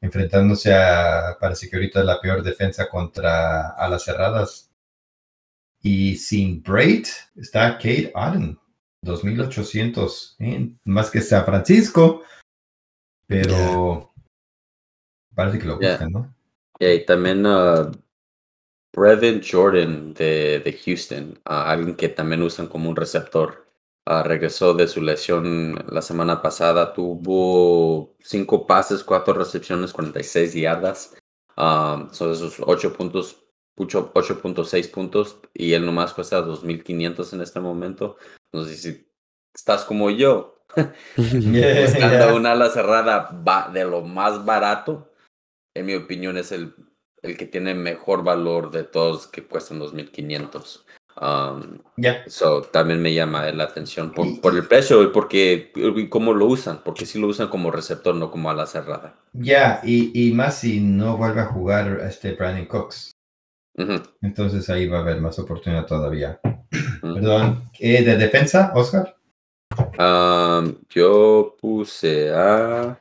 enfrentándose 0.02 0.75
a, 0.75 1.38
parece 1.40 1.68
que 1.68 1.76
ahorita 1.76 2.04
la 2.04 2.20
peor 2.20 2.42
defensa 2.42 2.90
contra 2.90 3.70
alas 3.70 4.04
cerradas. 4.04 4.70
Y 5.80 6.16
sin 6.16 6.62
Braid 6.62 7.06
está 7.37 7.78
Kate 7.78 8.12
Aden, 8.14 8.59
2800, 9.02 10.37
más 10.85 11.11
que 11.11 11.23
San 11.23 11.47
Francisco, 11.47 12.23
pero 13.26 14.12
parece 15.35 15.59
que 15.59 15.64
lo 15.64 15.78
buscan, 15.78 16.12
¿no? 16.12 16.35
y 16.78 17.04
también 17.06 17.47
uh, 17.47 17.90
Brevin 18.94 19.40
Jordan 19.42 20.12
de, 20.12 20.61
de 20.61 20.73
Houston, 20.85 21.38
uh, 21.49 21.52
alguien 21.52 21.94
que 21.97 22.11
también 22.11 22.42
usan 22.42 22.66
como 22.66 22.90
un 22.90 22.97
receptor. 22.97 23.60
Ah, 24.07 24.23
regresó 24.23 24.75
de 24.75 24.88
su 24.88 25.02
lesión 25.02 25.75
la 25.88 26.02
semana 26.02 26.40
pasada, 26.40 26.92
tuvo 26.92 28.16
cinco 28.19 28.66
pases, 28.66 29.04
cuatro 29.04 29.35
recepciones, 29.35 29.92
46 29.92 30.54
yardas. 30.54 31.16
Um, 31.57 32.11
son 32.11 32.33
esos 32.33 32.57
8 32.59 32.95
puntos, 32.95 33.45
8.6 33.76 34.90
puntos 34.90 35.40
y 35.52 35.75
él 35.75 35.85
nomás 35.85 36.14
cuesta 36.14 36.42
2.500 36.42 37.35
en 37.35 37.40
este 37.42 37.61
momento. 37.61 38.16
Entonces, 38.50 38.83
si 38.83 39.07
estás 39.54 39.85
como 39.85 40.11
yo, 40.11 40.64
buscando 41.16 42.37
una 42.37 42.52
ala 42.52 42.71
cerrada 42.71 43.30
de 43.73 43.85
lo 43.85 44.00
más 44.00 44.45
barato, 44.45 45.12
en 45.75 45.87
mi 45.87 45.95
opinión 45.95 46.38
es 46.38 46.50
el, 46.52 46.75
el 47.23 47.37
que 47.37 47.47
tiene 47.47 47.75
mejor 47.75 48.25
valor 48.25 48.71
de 48.71 48.85
todos 48.85 49.26
que 49.26 49.47
cuestan 49.47 49.80
2.500. 49.80 50.85
Um, 51.21 51.79
ya. 51.97 52.23
So, 52.29 52.62
también 52.62 53.02
me 53.02 53.12
llama 53.12 53.50
la 53.52 53.64
atención 53.64 54.12
por, 54.12 54.40
por 54.40 54.57
el 54.57 54.67
precio 54.67 55.02
y 55.02 55.09
porque 55.09 55.73
cómo 56.09 56.33
lo 56.33 56.47
usan, 56.47 56.81
porque 56.85 57.05
si 57.05 57.19
lo 57.19 57.26
usan 57.26 57.49
como 57.49 57.71
receptor, 57.71 58.14
no 58.14 58.31
como 58.31 58.50
ala 58.50 58.67
cerrada. 58.67 59.17
Ya, 59.33 59.81
y, 59.85 60.11
y, 60.14 60.33
más 60.33 60.59
si 60.59 60.81
no 60.81 61.17
vuelve 61.17 61.43
a 61.43 61.47
jugar 61.47 62.00
este 62.00 62.33
Brandon 62.33 62.67
Cooks. 62.67 63.12
Entonces 64.21 64.69
ahí 64.69 64.87
va 64.87 64.99
a 64.99 65.00
haber 65.00 65.21
más 65.21 65.38
oportunidad 65.38 65.87
todavía. 65.87 66.40
Perdón, 67.00 67.71
¿eh, 67.79 68.02
¿de 68.02 68.17
defensa, 68.17 68.73
Oscar? 68.75 69.17
Um, 69.99 70.76
yo 70.88 71.57
puse 71.61 72.31
a, 72.31 72.99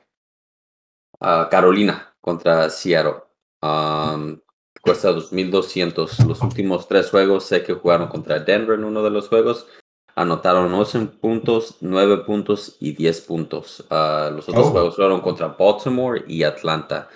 a 1.19 1.47
Carolina 1.49 2.13
contra 2.21 2.69
Seattle. 2.69 3.23
Um, 3.61 4.39
cuesta 4.81 5.11
2.200. 5.11 6.25
Los 6.27 6.41
últimos 6.41 6.87
tres 6.87 7.09
juegos 7.09 7.45
sé 7.45 7.63
que 7.63 7.73
jugaron 7.73 8.07
contra 8.07 8.39
Denver 8.39 8.77
en 8.77 8.85
uno 8.85 9.03
de 9.03 9.09
los 9.09 9.27
juegos. 9.27 9.67
Anotaron 10.15 10.73
11 10.73 11.05
puntos, 11.21 11.77
9 11.81 12.25
puntos 12.25 12.75
y 12.79 12.93
10 12.93 13.21
puntos. 13.21 13.85
Uh, 13.89 14.35
los 14.35 14.49
otros 14.49 14.67
oh. 14.67 14.71
juegos 14.71 14.95
fueron 14.95 15.21
contra 15.21 15.47
Baltimore 15.47 16.23
y 16.27 16.43
Atlanta. 16.43 17.09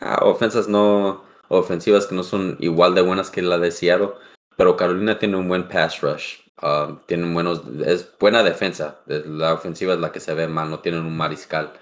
Uh, 0.00 0.24
ofensas 0.26 0.68
no 0.68 1.24
ofensivas 1.48 2.06
que 2.06 2.14
no 2.14 2.22
son 2.22 2.56
igual 2.60 2.94
de 2.94 3.02
buenas 3.02 3.30
que 3.30 3.42
la 3.42 3.58
de 3.58 3.70
Seattle, 3.70 4.12
pero 4.56 4.76
Carolina 4.76 5.18
tiene 5.18 5.36
un 5.36 5.48
buen 5.48 5.68
pass 5.68 6.00
rush. 6.00 6.36
Uh, 6.62 6.96
tienen 7.06 7.34
buenos, 7.34 7.62
es 7.84 8.08
buena 8.18 8.42
defensa. 8.42 9.00
La 9.06 9.54
ofensiva 9.54 9.94
es 9.94 10.00
la 10.00 10.12
que 10.12 10.20
se 10.20 10.34
ve 10.34 10.46
mal, 10.46 10.70
no 10.70 10.78
tienen 10.78 11.04
un 11.04 11.16
mariscal. 11.16 11.72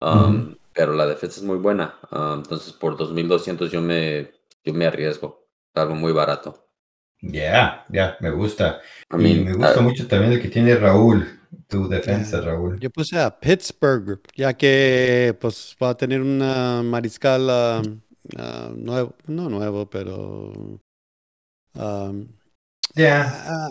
Um, 0.00 0.56
pero 0.72 0.94
la 0.94 1.06
defensa 1.06 1.40
es 1.40 1.44
muy 1.44 1.58
buena. 1.58 1.98
entonces, 2.10 2.72
por 2.72 2.96
2.200 2.96 3.68
yo 3.68 3.80
me 3.80 4.32
yo 4.64 4.74
me 4.74 4.86
arriesgo. 4.86 5.48
Algo 5.74 5.94
muy 5.94 6.12
barato. 6.12 6.68
Ya, 7.22 7.84
ya, 7.88 8.16
me 8.20 8.30
gusta. 8.30 8.80
A 9.08 9.16
mí, 9.16 9.34
me 9.36 9.52
gusta 9.52 9.76
ah, 9.78 9.82
mucho 9.82 10.08
también 10.08 10.32
el 10.32 10.42
que 10.42 10.48
tiene 10.48 10.74
Raúl, 10.74 11.40
tu 11.68 11.88
defensa, 11.88 12.40
Raúl. 12.40 12.80
Yo 12.80 12.90
puse 12.90 13.18
a 13.18 13.38
Pittsburgh, 13.38 14.20
ya 14.34 14.54
que 14.54 15.36
pues 15.40 15.76
va 15.80 15.90
a 15.90 15.96
tener 15.96 16.20
una 16.20 16.82
mariscal 16.82 17.42
uh, 17.44 18.74
nuevo, 18.74 19.14
no 19.28 19.48
nuevo, 19.48 19.88
pero 19.88 20.52
um, 21.74 22.26
ya 22.96 23.68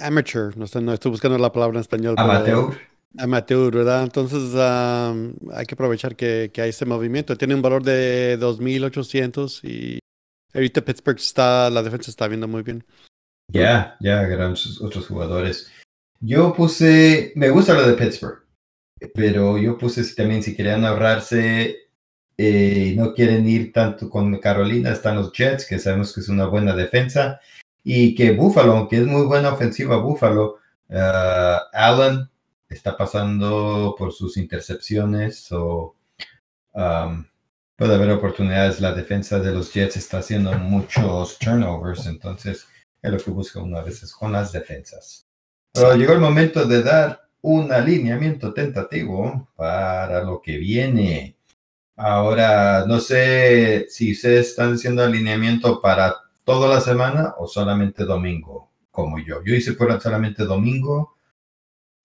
amateur, 0.00 0.56
no 0.56 0.66
sé, 0.66 0.80
no 0.80 0.92
estoy 0.94 1.10
buscando 1.10 1.36
la 1.36 1.52
palabra 1.52 1.76
en 1.76 1.82
español. 1.82 2.14
Amateur. 2.16 2.78
amateur, 3.18 3.74
¿verdad? 3.74 4.04
Entonces 4.04 4.54
hay 4.54 5.66
que 5.66 5.74
aprovechar 5.74 6.16
que, 6.16 6.50
que 6.52 6.62
hay 6.62 6.70
ese 6.70 6.86
movimiento. 6.86 7.36
Tiene 7.36 7.54
un 7.54 7.62
valor 7.62 7.82
de 7.82 8.38
2.800 8.38 9.64
y 9.64 9.98
Ahorita 10.56 10.84
Pittsburgh 10.84 11.18
está, 11.18 11.70
la 11.70 11.82
defensa 11.82 12.10
está 12.10 12.26
viendo 12.26 12.48
muy 12.48 12.62
bien. 12.62 12.84
Ya, 13.48 13.96
ya, 14.00 14.22
grandes 14.22 14.80
otros 14.80 15.06
jugadores. 15.06 15.70
Yo 16.18 16.52
puse, 16.54 17.32
me 17.36 17.50
gusta 17.50 17.74
lo 17.74 17.86
de 17.86 17.94
Pittsburgh, 17.94 18.42
pero 19.14 19.58
yo 19.58 19.78
puse 19.78 20.02
también 20.14 20.42
si 20.42 20.56
querían 20.56 20.84
ahorrarse 20.84 21.86
eh, 22.38 22.94
no 22.96 23.14
quieren 23.14 23.48
ir 23.48 23.72
tanto 23.72 24.10
con 24.10 24.38
Carolina, 24.38 24.92
están 24.92 25.16
los 25.16 25.32
Jets, 25.32 25.66
que 25.66 25.78
sabemos 25.78 26.12
que 26.12 26.20
es 26.20 26.28
una 26.28 26.46
buena 26.46 26.74
defensa, 26.74 27.40
y 27.82 28.14
que 28.14 28.32
Buffalo, 28.32 28.72
aunque 28.72 28.98
es 28.98 29.06
muy 29.06 29.26
buena 29.26 29.52
ofensiva 29.52 29.96
Buffalo, 29.96 30.56
uh, 30.90 31.58
Allen 31.72 32.28
está 32.68 32.96
pasando 32.96 33.94
por 33.96 34.12
sus 34.12 34.36
intercepciones 34.36 35.50
o 35.52 35.94
um, 36.74 37.24
puede 37.76 37.94
haber 37.94 38.10
oportunidades. 38.10 38.80
La 38.80 38.92
defensa 38.92 39.38
de 39.38 39.52
los 39.52 39.72
Jets 39.72 39.96
está 39.96 40.18
haciendo 40.18 40.52
muchos 40.52 41.38
turnovers, 41.38 42.06
entonces 42.06 42.66
es 43.02 43.12
lo 43.12 43.18
que 43.18 43.30
busca 43.30 43.60
uno 43.60 43.78
a 43.78 43.82
veces 43.82 44.12
con 44.12 44.32
las 44.32 44.52
defensas. 44.52 45.26
Pero 45.72 45.94
llegó 45.94 46.14
el 46.14 46.20
momento 46.20 46.64
de 46.64 46.82
dar 46.82 47.28
un 47.42 47.70
alineamiento 47.70 48.52
tentativo 48.52 49.48
para 49.54 50.24
lo 50.24 50.40
que 50.40 50.56
viene. 50.56 51.36
Ahora, 51.96 52.84
no 52.86 52.98
sé 52.98 53.86
si 53.88 54.12
ustedes 54.12 54.48
están 54.48 54.74
haciendo 54.74 55.02
alineamiento 55.02 55.80
para 55.80 56.14
toda 56.44 56.68
la 56.68 56.80
semana 56.80 57.34
o 57.38 57.46
solamente 57.46 58.04
domingo, 58.04 58.70
como 58.90 59.18
yo. 59.18 59.42
Yo 59.44 59.54
hice 59.54 59.74
por 59.74 60.00
solamente 60.00 60.44
domingo. 60.44 61.16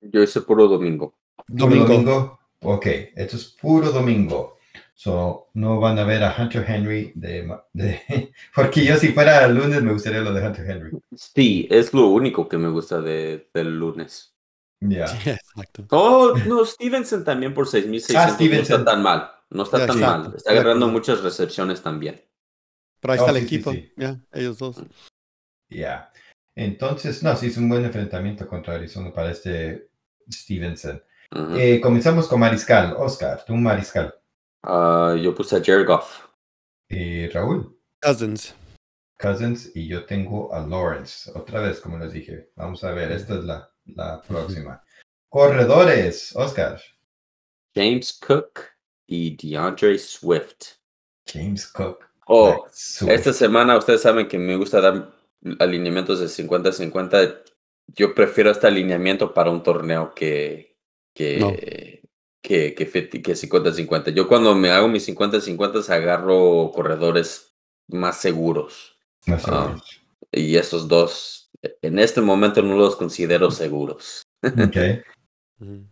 Yo 0.02 0.22
hice 0.22 0.42
puro 0.42 0.68
domingo. 0.68 1.16
Domingo. 1.48 1.88
domingo. 1.88 2.40
Ok, 2.64 2.86
esto 3.16 3.38
es 3.38 3.46
puro 3.60 3.92
domingo. 3.92 4.58
So, 4.94 5.50
no 5.54 5.80
van 5.80 5.98
a 5.98 6.04
ver 6.04 6.24
a 6.24 6.36
Hunter 6.38 6.64
Henry 6.68 7.12
de, 7.16 7.60
porque 8.56 8.86
yo 8.86 8.98
si 8.98 9.10
fuera 9.10 9.46
el 9.46 9.56
lunes 9.56 9.82
me 9.82 9.94
gustaría 9.94 10.22
lo 10.22 10.34
de 10.34 10.46
Hunter 10.46 10.70
Henry. 10.70 10.92
Sí, 11.16 11.68
es 11.72 11.94
lo 11.94 12.08
único 12.08 12.48
que 12.48 12.58
me 12.58 12.70
gusta 12.70 13.02
de, 13.02 13.50
del 13.54 13.80
lunes. 13.80 14.36
Ya. 14.80 15.06
exacto. 15.26 15.86
Oh, 15.90 16.36
no, 16.48 16.66
Stevenson 16.66 17.24
también 17.24 17.54
por 17.54 17.68
6.600 17.68 18.16
ah, 18.16 18.38
no 18.40 18.56
está 18.56 18.86
tan 18.86 19.02
mal. 19.02 19.32
No 19.50 19.64
está 19.64 19.86
tan 19.86 20.00
mal. 20.00 20.34
Está 20.36 20.52
agarrando 20.52 20.88
muchas 20.88 21.22
recepciones 21.22 21.82
también. 21.82 22.22
Pero 23.00 23.14
ahí 23.14 23.20
está 23.20 23.32
oh, 23.32 23.36
el 23.36 23.44
equipo. 23.44 23.74
Ya, 23.98 24.20
ellos 24.32 24.58
dos. 24.60 24.84
Ya. 25.70 26.12
Entonces, 26.56 27.24
no, 27.24 27.36
sí 27.36 27.48
es 27.48 27.58
un 27.58 27.70
buen 27.70 27.84
enfrentamiento 27.84 28.48
contra 28.48 28.76
Arizona 28.76 29.12
para 29.12 29.32
este 29.32 29.90
Stevenson. 30.30 31.02
Eh, 31.56 31.80
comenzamos 31.82 32.28
con 32.28 32.40
Mariscal. 32.40 32.94
Oscar, 32.98 33.44
tú 33.46 33.56
Mariscal. 33.56 34.14
Ah, 34.64 35.16
yo 35.20 35.34
puse 35.34 35.56
a 35.56 35.64
Jared 35.64 35.88
Goff. 35.88 36.28
Y 36.90 37.28
Raúl, 37.30 37.78
Cousins. 38.02 38.54
Cousins. 39.18 39.72
Y 39.76 39.88
yo 39.88 40.06
tengo 40.06 40.54
a 40.54 40.60
Lawrence. 40.66 41.32
Otra 41.34 41.62
vez, 41.62 41.80
como 41.80 41.98
les 41.98 42.14
dije. 42.14 42.50
Vamos 42.56 42.84
a 42.84 42.92
ver, 42.92 43.12
esta 43.12 43.36
es 43.36 43.44
la, 43.44 43.72
la 43.86 44.22
próxima. 44.22 44.84
Corredores, 45.30 46.36
Oscar. 46.36 46.82
James 47.74 48.12
Cook 48.14 48.62
y 49.08 49.36
DeAndre 49.38 49.98
Swift. 49.98 50.78
James 51.26 51.66
Cook. 51.68 52.06
Oh, 52.28 52.66
Swift. 52.72 53.12
esta 53.12 53.34
semana 53.34 53.78
ustedes 53.78 54.02
saben 54.02 54.28
que 54.28 54.38
me 54.38 54.58
gusta 54.58 54.82
dar 54.82 55.12
alineamientos 55.60 56.20
de 56.20 56.28
50-50. 56.28 57.44
Yo 57.88 58.14
prefiero 58.14 58.52
este 58.52 58.68
alineamiento 58.68 59.34
para 59.34 59.52
un 59.52 59.64
torneo 59.64 60.14
que, 60.14 60.78
que, 61.14 61.40
No. 61.40 61.54
Que, 62.42 62.74
que, 62.74 62.86
50 62.86 63.22
que 63.22 63.34
50-50. 63.34 64.14
Yo 64.14 64.28
cuando 64.28 64.56
me 64.56 64.72
hago 64.72 64.88
mis 64.88 65.08
50-50 65.08 65.90
agarro 65.90 66.72
corredores 66.74 67.54
más 67.88 68.18
seguros. 68.18 68.98
Ah. 69.28 69.76
Y 70.32 70.56
esos 70.56 70.88
dos, 70.88 71.52
en 71.82 72.00
este 72.00 72.22
momento 72.22 72.62
no 72.62 72.76
los 72.76 72.96
considero 72.96 73.52
seguros. 73.52 74.24
Ok. 74.44 74.78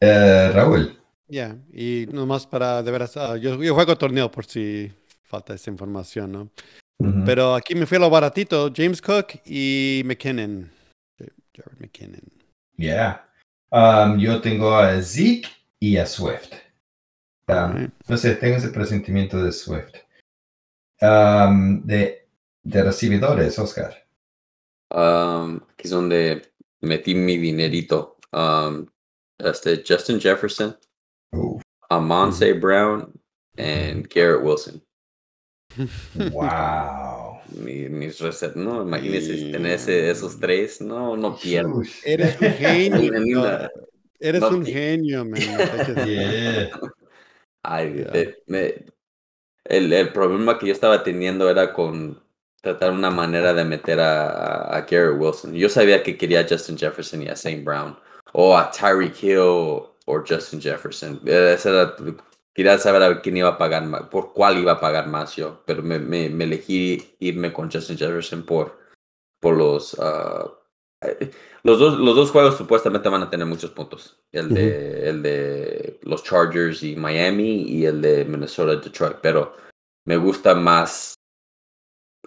Eh, 0.01 0.51
Raúl. 0.53 0.97
Ya, 1.27 1.55
y 1.71 2.07
nomás 2.11 2.47
para, 2.47 2.81
de 2.81 2.89
veras, 2.89 3.15
ah, 3.17 3.37
yo, 3.37 3.61
yo 3.61 3.75
juego 3.75 3.95
torneo 3.95 4.31
por 4.31 4.45
si 4.45 4.91
falta 5.21 5.53
esa 5.53 5.69
información, 5.69 6.31
¿no? 6.31 6.49
Pero 7.23 7.55
aquí 7.55 7.75
me 7.75 7.85
fui 7.85 7.95
a 7.95 8.01
lo 8.01 8.09
baratito, 8.09 8.73
James 8.75 9.01
Cook 9.01 9.39
y 9.45 10.01
McKinnon. 10.03 10.69
Jared 11.55 11.79
McKinnon. 11.79 12.21
Yeah. 12.75 13.25
Um, 13.71 14.17
yo 14.17 14.41
tengo 14.41 14.75
a 14.75 15.01
Zeke 15.01 15.47
y 15.79 15.97
a 15.97 16.05
Swift. 16.05 16.53
Um, 17.47 17.55
Alright. 17.55 17.91
No 18.07 18.17
sé, 18.17 18.35
tengo 18.35 18.57
ese 18.57 18.69
presentimiento 18.69 19.41
de 19.43 19.51
Swift. 19.51 19.95
Um, 21.01 21.81
de, 21.85 22.27
de 22.63 22.83
recibidores, 22.83 23.57
Oscar. 23.57 23.95
Um, 24.91 25.57
aquí 25.73 25.83
es 25.85 25.91
donde 25.91 26.51
metí 26.81 27.15
mi 27.15 27.37
dinerito. 27.37 28.17
Um, 28.31 28.87
este 29.37 29.83
Justin 29.87 30.19
Jefferson, 30.19 30.77
Uf, 31.31 31.61
Amonte 31.89 32.53
Brown, 32.53 33.11
and 33.57 34.07
Garrett 34.13 34.43
Wilson. 34.43 34.81
wow. 36.31 37.39
Mi- 37.55 37.89
mis 37.89 38.19
recetas, 38.19 38.55
no, 38.55 38.83
imagínense 38.83 39.51
tener 39.51 39.73
ese- 39.73 40.09
esos 40.11 40.39
tres, 40.39 40.81
no, 40.81 41.15
no 41.17 41.35
pierdo. 41.37 41.81
Eres 42.03 42.39
un 42.41 42.49
genio. 42.53 43.69
Eres 44.19 44.41
no 44.41 44.49
un 44.49 44.65
genio, 44.65 45.25
man. 45.25 45.39
no 45.39 45.57
te 45.57 45.91
eches- 45.91 46.05
Yeah. 46.05 46.69
Ay, 47.63 48.05
Ya. 48.13 48.31
me- 48.47 48.85
el, 49.65 49.93
el 49.93 50.11
problema 50.11 50.57
que 50.57 50.67
yo 50.67 50.73
estaba 50.73 51.03
teniendo 51.03 51.49
era 51.49 51.73
con 51.73 52.21
tratar 52.61 52.91
una 52.91 53.09
manera 53.11 53.53
de 53.53 53.63
meter 53.63 53.99
a, 53.99 54.75
a, 54.75 54.81
Garrett 54.81 55.19
Wilson. 55.19 55.53
Yo 55.53 55.69
sabía 55.69 56.01
que 56.03 56.17
quería 56.17 56.41
a 56.41 56.47
Justin 56.47 56.77
Jefferson 56.77 57.21
y 57.23 57.27
a 57.27 57.33
St. 57.33 57.61
Brown, 57.63 57.97
o 58.33 58.57
a 58.57 58.69
Tyreek 58.71 59.23
Hill 59.23 59.37
o 59.39 60.23
Justin 60.27 60.61
Jefferson. 60.61 61.21
Eh, 61.25 61.53
esa 61.55 61.69
era- 61.69 61.95
quería 62.53 62.77
saber 62.77 63.03
a 63.03 63.21
quién 63.21 63.37
iba 63.37 63.49
a 63.49 63.57
pagar 63.57 63.85
más, 63.85 64.03
por 64.03 64.33
cuál 64.33 64.57
iba 64.57 64.73
a 64.73 64.79
pagar 64.79 65.07
más 65.07 65.35
yo, 65.35 65.61
pero 65.65 65.81
me, 65.83 65.99
me, 65.99 66.29
me 66.29 66.43
elegí 66.45 67.15
irme 67.19 67.53
con 67.53 67.71
Justin 67.71 67.97
Jefferson 67.97 68.43
por, 68.43 68.77
por 69.39 69.55
los... 69.55 69.95
ah, 69.99 70.51
los 71.63 71.79
dos, 71.79 71.97
los 71.99 72.15
dos 72.15 72.31
juegos 72.31 72.57
supuestamente 72.57 73.09
van 73.09 73.23
a 73.23 73.29
tener 73.29 73.45
muchos 73.45 73.71
puntos. 73.71 74.19
El 74.31 74.53
de, 74.53 75.09
el 75.09 75.21
de 75.23 75.99
los 76.03 76.23
Chargers 76.23 76.83
y 76.83 76.95
Miami 76.95 77.63
y 77.63 77.85
el 77.85 78.01
de 78.01 78.25
Minnesota 78.25 78.75
Detroit. 78.75 79.17
Pero 79.21 79.55
me 80.05 80.17
gusta 80.17 80.55
más 80.55 81.13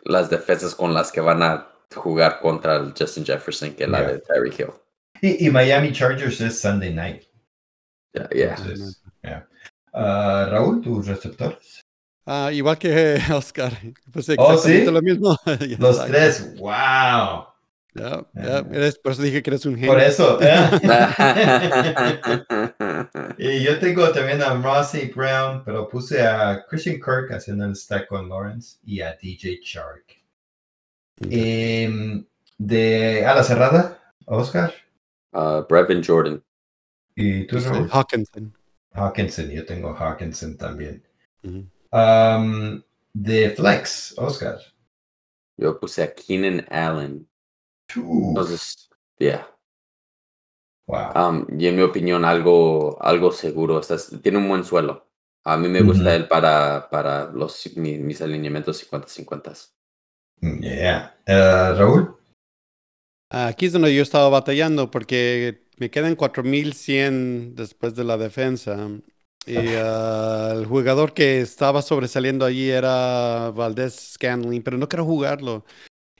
las 0.04 0.30
defensas 0.30 0.74
con 0.74 0.94
las 0.94 1.12
que 1.12 1.20
van 1.20 1.42
a 1.42 1.68
jugar 1.94 2.40
contra 2.40 2.76
el 2.76 2.94
Justin 2.98 3.24
Jefferson 3.24 3.74
que 3.74 3.86
la 3.86 4.00
Yeah. 4.00 4.12
de 4.12 4.18
Tyreek 4.20 4.58
Hill. 4.60 4.72
Y, 5.20 5.46
y 5.46 5.50
Miami 5.50 5.92
Chargers 5.92 6.40
es 6.40 6.58
Sunday 6.60 6.92
night. 6.92 7.24
Yeah, 8.14 8.28
yeah. 8.30 8.54
Entonces, 8.58 9.02
yeah. 9.22 9.48
Ah, 9.92 10.48
Raúl, 10.50 10.80
tus 10.80 11.06
receptores. 11.06 11.80
Ah, 12.26 12.50
igual 12.52 12.78
que 12.78 13.20
Oscar. 13.32 13.72
Pues 14.10 14.28
Oh, 14.38 14.56
¿sí? 14.56 14.84
lo 14.86 15.02
mismo. 15.02 15.36
Los 15.78 16.04
tres, 16.06 16.54
wow. 16.56 17.46
Ah. 17.94 18.24
eres- 18.72 18.98
por 18.98 19.12
eso 19.12 19.22
dije 19.22 19.42
que 19.42 19.50
eres 19.50 19.66
un 19.66 19.74
genio. 19.76 19.92
Por 19.92 20.00
eso. 20.00 20.38
¿eh? 20.42 20.70
y 23.38 23.62
yo 23.62 23.78
tengo 23.78 24.10
también 24.12 24.40
a 24.42 24.54
Rossi 24.54 25.12
Brown, 25.14 25.62
pero 25.64 25.88
puse 25.88 26.26
a 26.26 26.64
Christian 26.68 26.96
Kirk 26.96 27.30
haciendo 27.32 27.64
el 27.66 27.76
stack 27.76 28.08
con 28.08 28.28
Lawrence 28.28 28.78
y 28.84 29.00
a 29.02 29.16
DJ 29.20 29.60
Shark. 29.62 30.04
Em, 31.30 32.24
de 32.58 33.24
ala 33.26 33.44
cerrada, 33.44 33.98
Oscar. 34.26 34.72
Uh, 35.32 35.62
Brevin 35.68 36.02
Jordan. 36.02 36.42
Y 37.14 37.46
tú. 37.46 37.58
Hawkinson. 37.90 38.54
Hawkinson, 38.94 39.50
yo 39.50 39.64
tengo 39.64 39.94
Hawkinson 39.94 40.56
también. 40.56 41.02
Um, 41.92 42.82
de 43.12 43.50
Flex, 43.50 44.14
Oscar. 44.16 44.58
Yo 45.56 45.78
puse 45.78 46.02
a 46.02 46.14
Keenan 46.14 46.66
Allen. 46.70 47.26
Entonces, 47.96 48.88
yeah. 49.18 49.48
Wow. 50.86 51.12
Um, 51.14 51.46
y 51.58 51.66
en 51.68 51.76
mi 51.76 51.82
opinión, 51.82 52.24
algo, 52.24 53.00
algo 53.02 53.30
seguro. 53.32 53.80
Estás- 53.80 54.10
tiene 54.22 54.38
un 54.38 54.48
buen 54.48 54.64
suelo. 54.64 55.08
A 55.44 55.56
mí 55.56 55.68
me 55.68 55.82
gusta 55.82 56.04
Ujú. 56.04 56.10
él 56.10 56.28
para, 56.28 56.88
para 56.90 57.30
los, 57.32 57.76
mi- 57.76 57.98
mis 57.98 58.20
alineamientos 58.22 58.76
50-50. 58.78 59.72
Yeah. 60.40 61.16
Eh, 61.26 61.74
Raúl. 61.76 62.16
Aquí 63.30 63.66
es 63.66 63.72
donde 63.72 63.94
yo 63.94 64.02
estaba 64.02 64.28
batallando 64.28 64.90
porque 64.90 65.62
me 65.78 65.90
quedan 65.90 66.16
4100 66.16 67.54
después 67.54 67.94
de 67.94 68.04
la 68.04 68.18
defensa. 68.18 68.90
Y 69.46 69.56
ah, 69.56 70.52
el 70.54 70.66
jugador 70.66 71.14
que 71.14 71.40
estaba 71.40 71.82
sobresaliendo 71.82 72.44
allí 72.44 72.70
era 72.70 73.50
Valdés 73.50 74.12
Scanlon, 74.14 74.62
pero 74.62 74.76
no 74.78 74.88
quiero 74.88 75.04
jugarlo. 75.04 75.64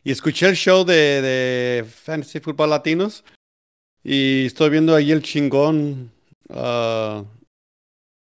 Y 0.04 0.10
escuché 0.10 0.48
el 0.48 0.56
show 0.56 0.84
de, 0.84 1.22
de 1.22 1.84
Fantasy 1.84 2.40
Football 2.40 2.70
Latinos 2.70 3.24
y 4.02 4.46
estoy 4.46 4.70
viendo 4.70 4.94
ahí 4.94 5.12
el 5.12 5.22
chingón. 5.22 6.10
ah, 6.50 7.24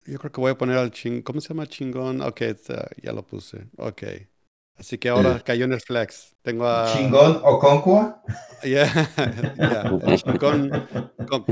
yo 0.04 0.18
creo 0.18 0.32
que 0.32 0.40
voy 0.40 0.52
a 0.52 0.58
poner 0.58 0.78
al 0.78 0.90
chingón. 0.90 1.22
¿Cómo 1.22 1.40
se 1.40 1.48
llama 1.48 1.66
chingón? 1.66 2.22
Ok, 2.22 2.42
está- 2.42 2.88
ya 3.02 3.12
lo 3.12 3.22
puse. 3.26 3.66
Ok. 3.76 4.04
Así 4.78 4.98
que 4.98 5.08
ahora 5.08 5.40
cayó 5.40 5.64
en 5.64 5.72
el 5.72 5.80
flex. 5.80 6.34
Tengo 6.42 6.66
a. 6.66 6.92
Chingón 6.94 7.40
Okonkwo. 7.42 8.22
Ya, 8.62 8.86
ya, 9.58 9.82
el 10.06 10.16
chingón. 10.22 10.70
con-. 11.28 11.44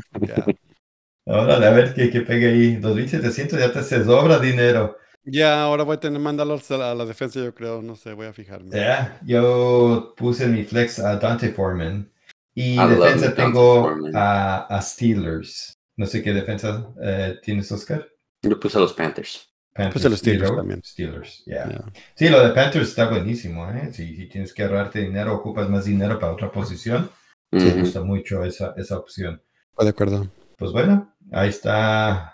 Ahora 1.27 1.57
a 1.57 1.71
ver 1.71 1.95
qué 1.95 2.09
pegue 2.23 2.49
ahí. 2.49 2.77
2700 2.77 3.59
ya 3.59 3.73
te 3.73 3.83
se 3.83 4.05
sobra 4.05 4.39
dinero. 4.39 4.97
Ya, 5.25 5.63
ahora 5.63 5.85
voy 5.85 5.97
a 5.97 6.01
tener 6.01 6.19
que 6.19 6.25
mandarlo 6.25 6.55
a 6.69 6.77
la, 6.77 6.91
a 6.91 6.95
la 6.95 7.05
defensa, 7.05 7.41
yo 7.41 7.55
creo. 7.55 7.81
No 7.83 7.97
sé, 7.97 8.13
voy 8.13 8.27
a 8.27 8.33
fijarme. 8.33 8.71
Yeah. 8.71 9.21
Yo 9.25 10.15
puse 10.17 10.45
en 10.45 10.53
mi 10.53 10.65
flex 10.65 10.99
a 10.99 11.17
Dante 11.17 11.51
Foreman. 11.51 12.11
Y 12.55 12.75
I 12.75 12.77
love 12.77 13.01
defensa 13.01 13.35
tengo 13.35 13.97
a, 14.15 14.67
a 14.67 14.83
Steelers. 14.83 15.75
No 15.97 16.07
sé 16.07 16.23
qué 16.23 16.33
defensa 16.33 16.93
eh, 17.03 17.39
tienes, 17.43 17.71
Oscar. 17.73 18.09
Yo 18.43 18.61
puse 18.61 18.79
a 18.79 18.81
los 18.81 18.93
Panthers. 18.93 19.51
Panthers 19.73 20.05
a 20.05 20.09
los 20.09 20.19
Steelers 20.21 20.49
Raúl, 20.49 20.59
también. 20.59 20.83
Steelers, 20.85 21.43
yeah. 21.47 21.69
Ya. 21.69 21.85
Sí, 22.15 22.29
lo 22.29 22.47
de 22.47 22.55
Panthers 22.55 22.91
está 22.91 23.09
buenísimo, 23.09 23.69
¿eh? 23.71 23.93
Si, 23.93 24.15
si 24.15 24.29
tienes 24.29 24.53
que 24.55 24.63
ahorrarte 24.63 25.01
dinero, 25.01 25.35
ocupas 25.35 25.69
más 25.69 25.85
dinero 25.85 26.19
para 26.19 26.33
otra 26.33 26.53
posición. 26.53 27.11
Me 27.51 27.67
Ujú. 27.67 27.81
gusta 27.81 28.03
mucho 28.03 28.45
esa, 28.45 28.75
esa 28.77 28.99
opción. 28.99 29.43
De 29.79 29.89
acuerdo. 29.89 30.29
Pues 30.57 30.71
bueno, 30.71 31.13
ahí 31.33 31.49
está 31.49 32.34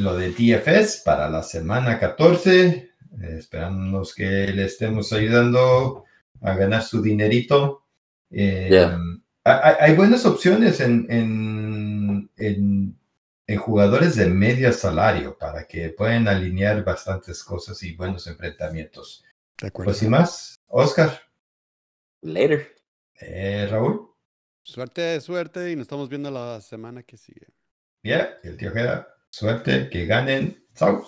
lo 0.00 0.16
de 0.16 0.30
DFS 0.32 1.02
para 1.04 1.28
la 1.28 1.42
semana 1.42 1.98
14. 1.98 2.66
Eh, 2.66 2.90
esperamos 3.38 4.14
que 4.14 4.24
le 4.48 4.64
estemos 4.64 5.12
ayudando 5.12 6.04
a 6.40 6.54
ganar 6.54 6.82
su 6.82 7.02
dinerito. 7.02 7.84
Eh, 8.30 8.68
Yeah. 8.70 8.98
hay, 9.44 9.74
hay 9.80 9.96
buenas 9.96 10.24
opciones 10.26 10.80
en, 10.80 11.06
en, 11.10 12.30
en, 12.36 12.98
en 13.46 13.58
jugadores 13.58 14.14
de 14.16 14.26
medio 14.26 14.72
salario 14.72 15.36
para 15.38 15.66
que 15.66 15.90
puedan 15.90 16.28
alinear 16.28 16.84
bastantes 16.84 17.42
cosas 17.42 17.82
y 17.82 17.94
buenos 17.96 18.26
enfrentamientos. 18.26 19.24
De 19.60 19.68
acuerdo. 19.68 19.88
Pues 19.90 19.98
sin 19.98 20.10
más, 20.10 20.56
Oscar, 20.68 21.20
Later. 22.22 22.74
eh, 23.20 23.66
Raúl, 23.70 24.08
Suerte, 24.62 25.20
suerte 25.20 25.72
y 25.72 25.76
nos 25.76 25.82
estamos 25.84 26.08
viendo 26.08 26.30
la 26.30 26.60
semana 26.60 27.02
que 27.02 27.16
sigue. 27.16 27.48
ya, 28.04 28.38
el 28.44 28.56
tío 28.56 28.70
Jera, 28.72 29.08
suerte, 29.30 29.88
que 29.88 30.06
ganen. 30.06 30.62
Chao. 30.74 31.04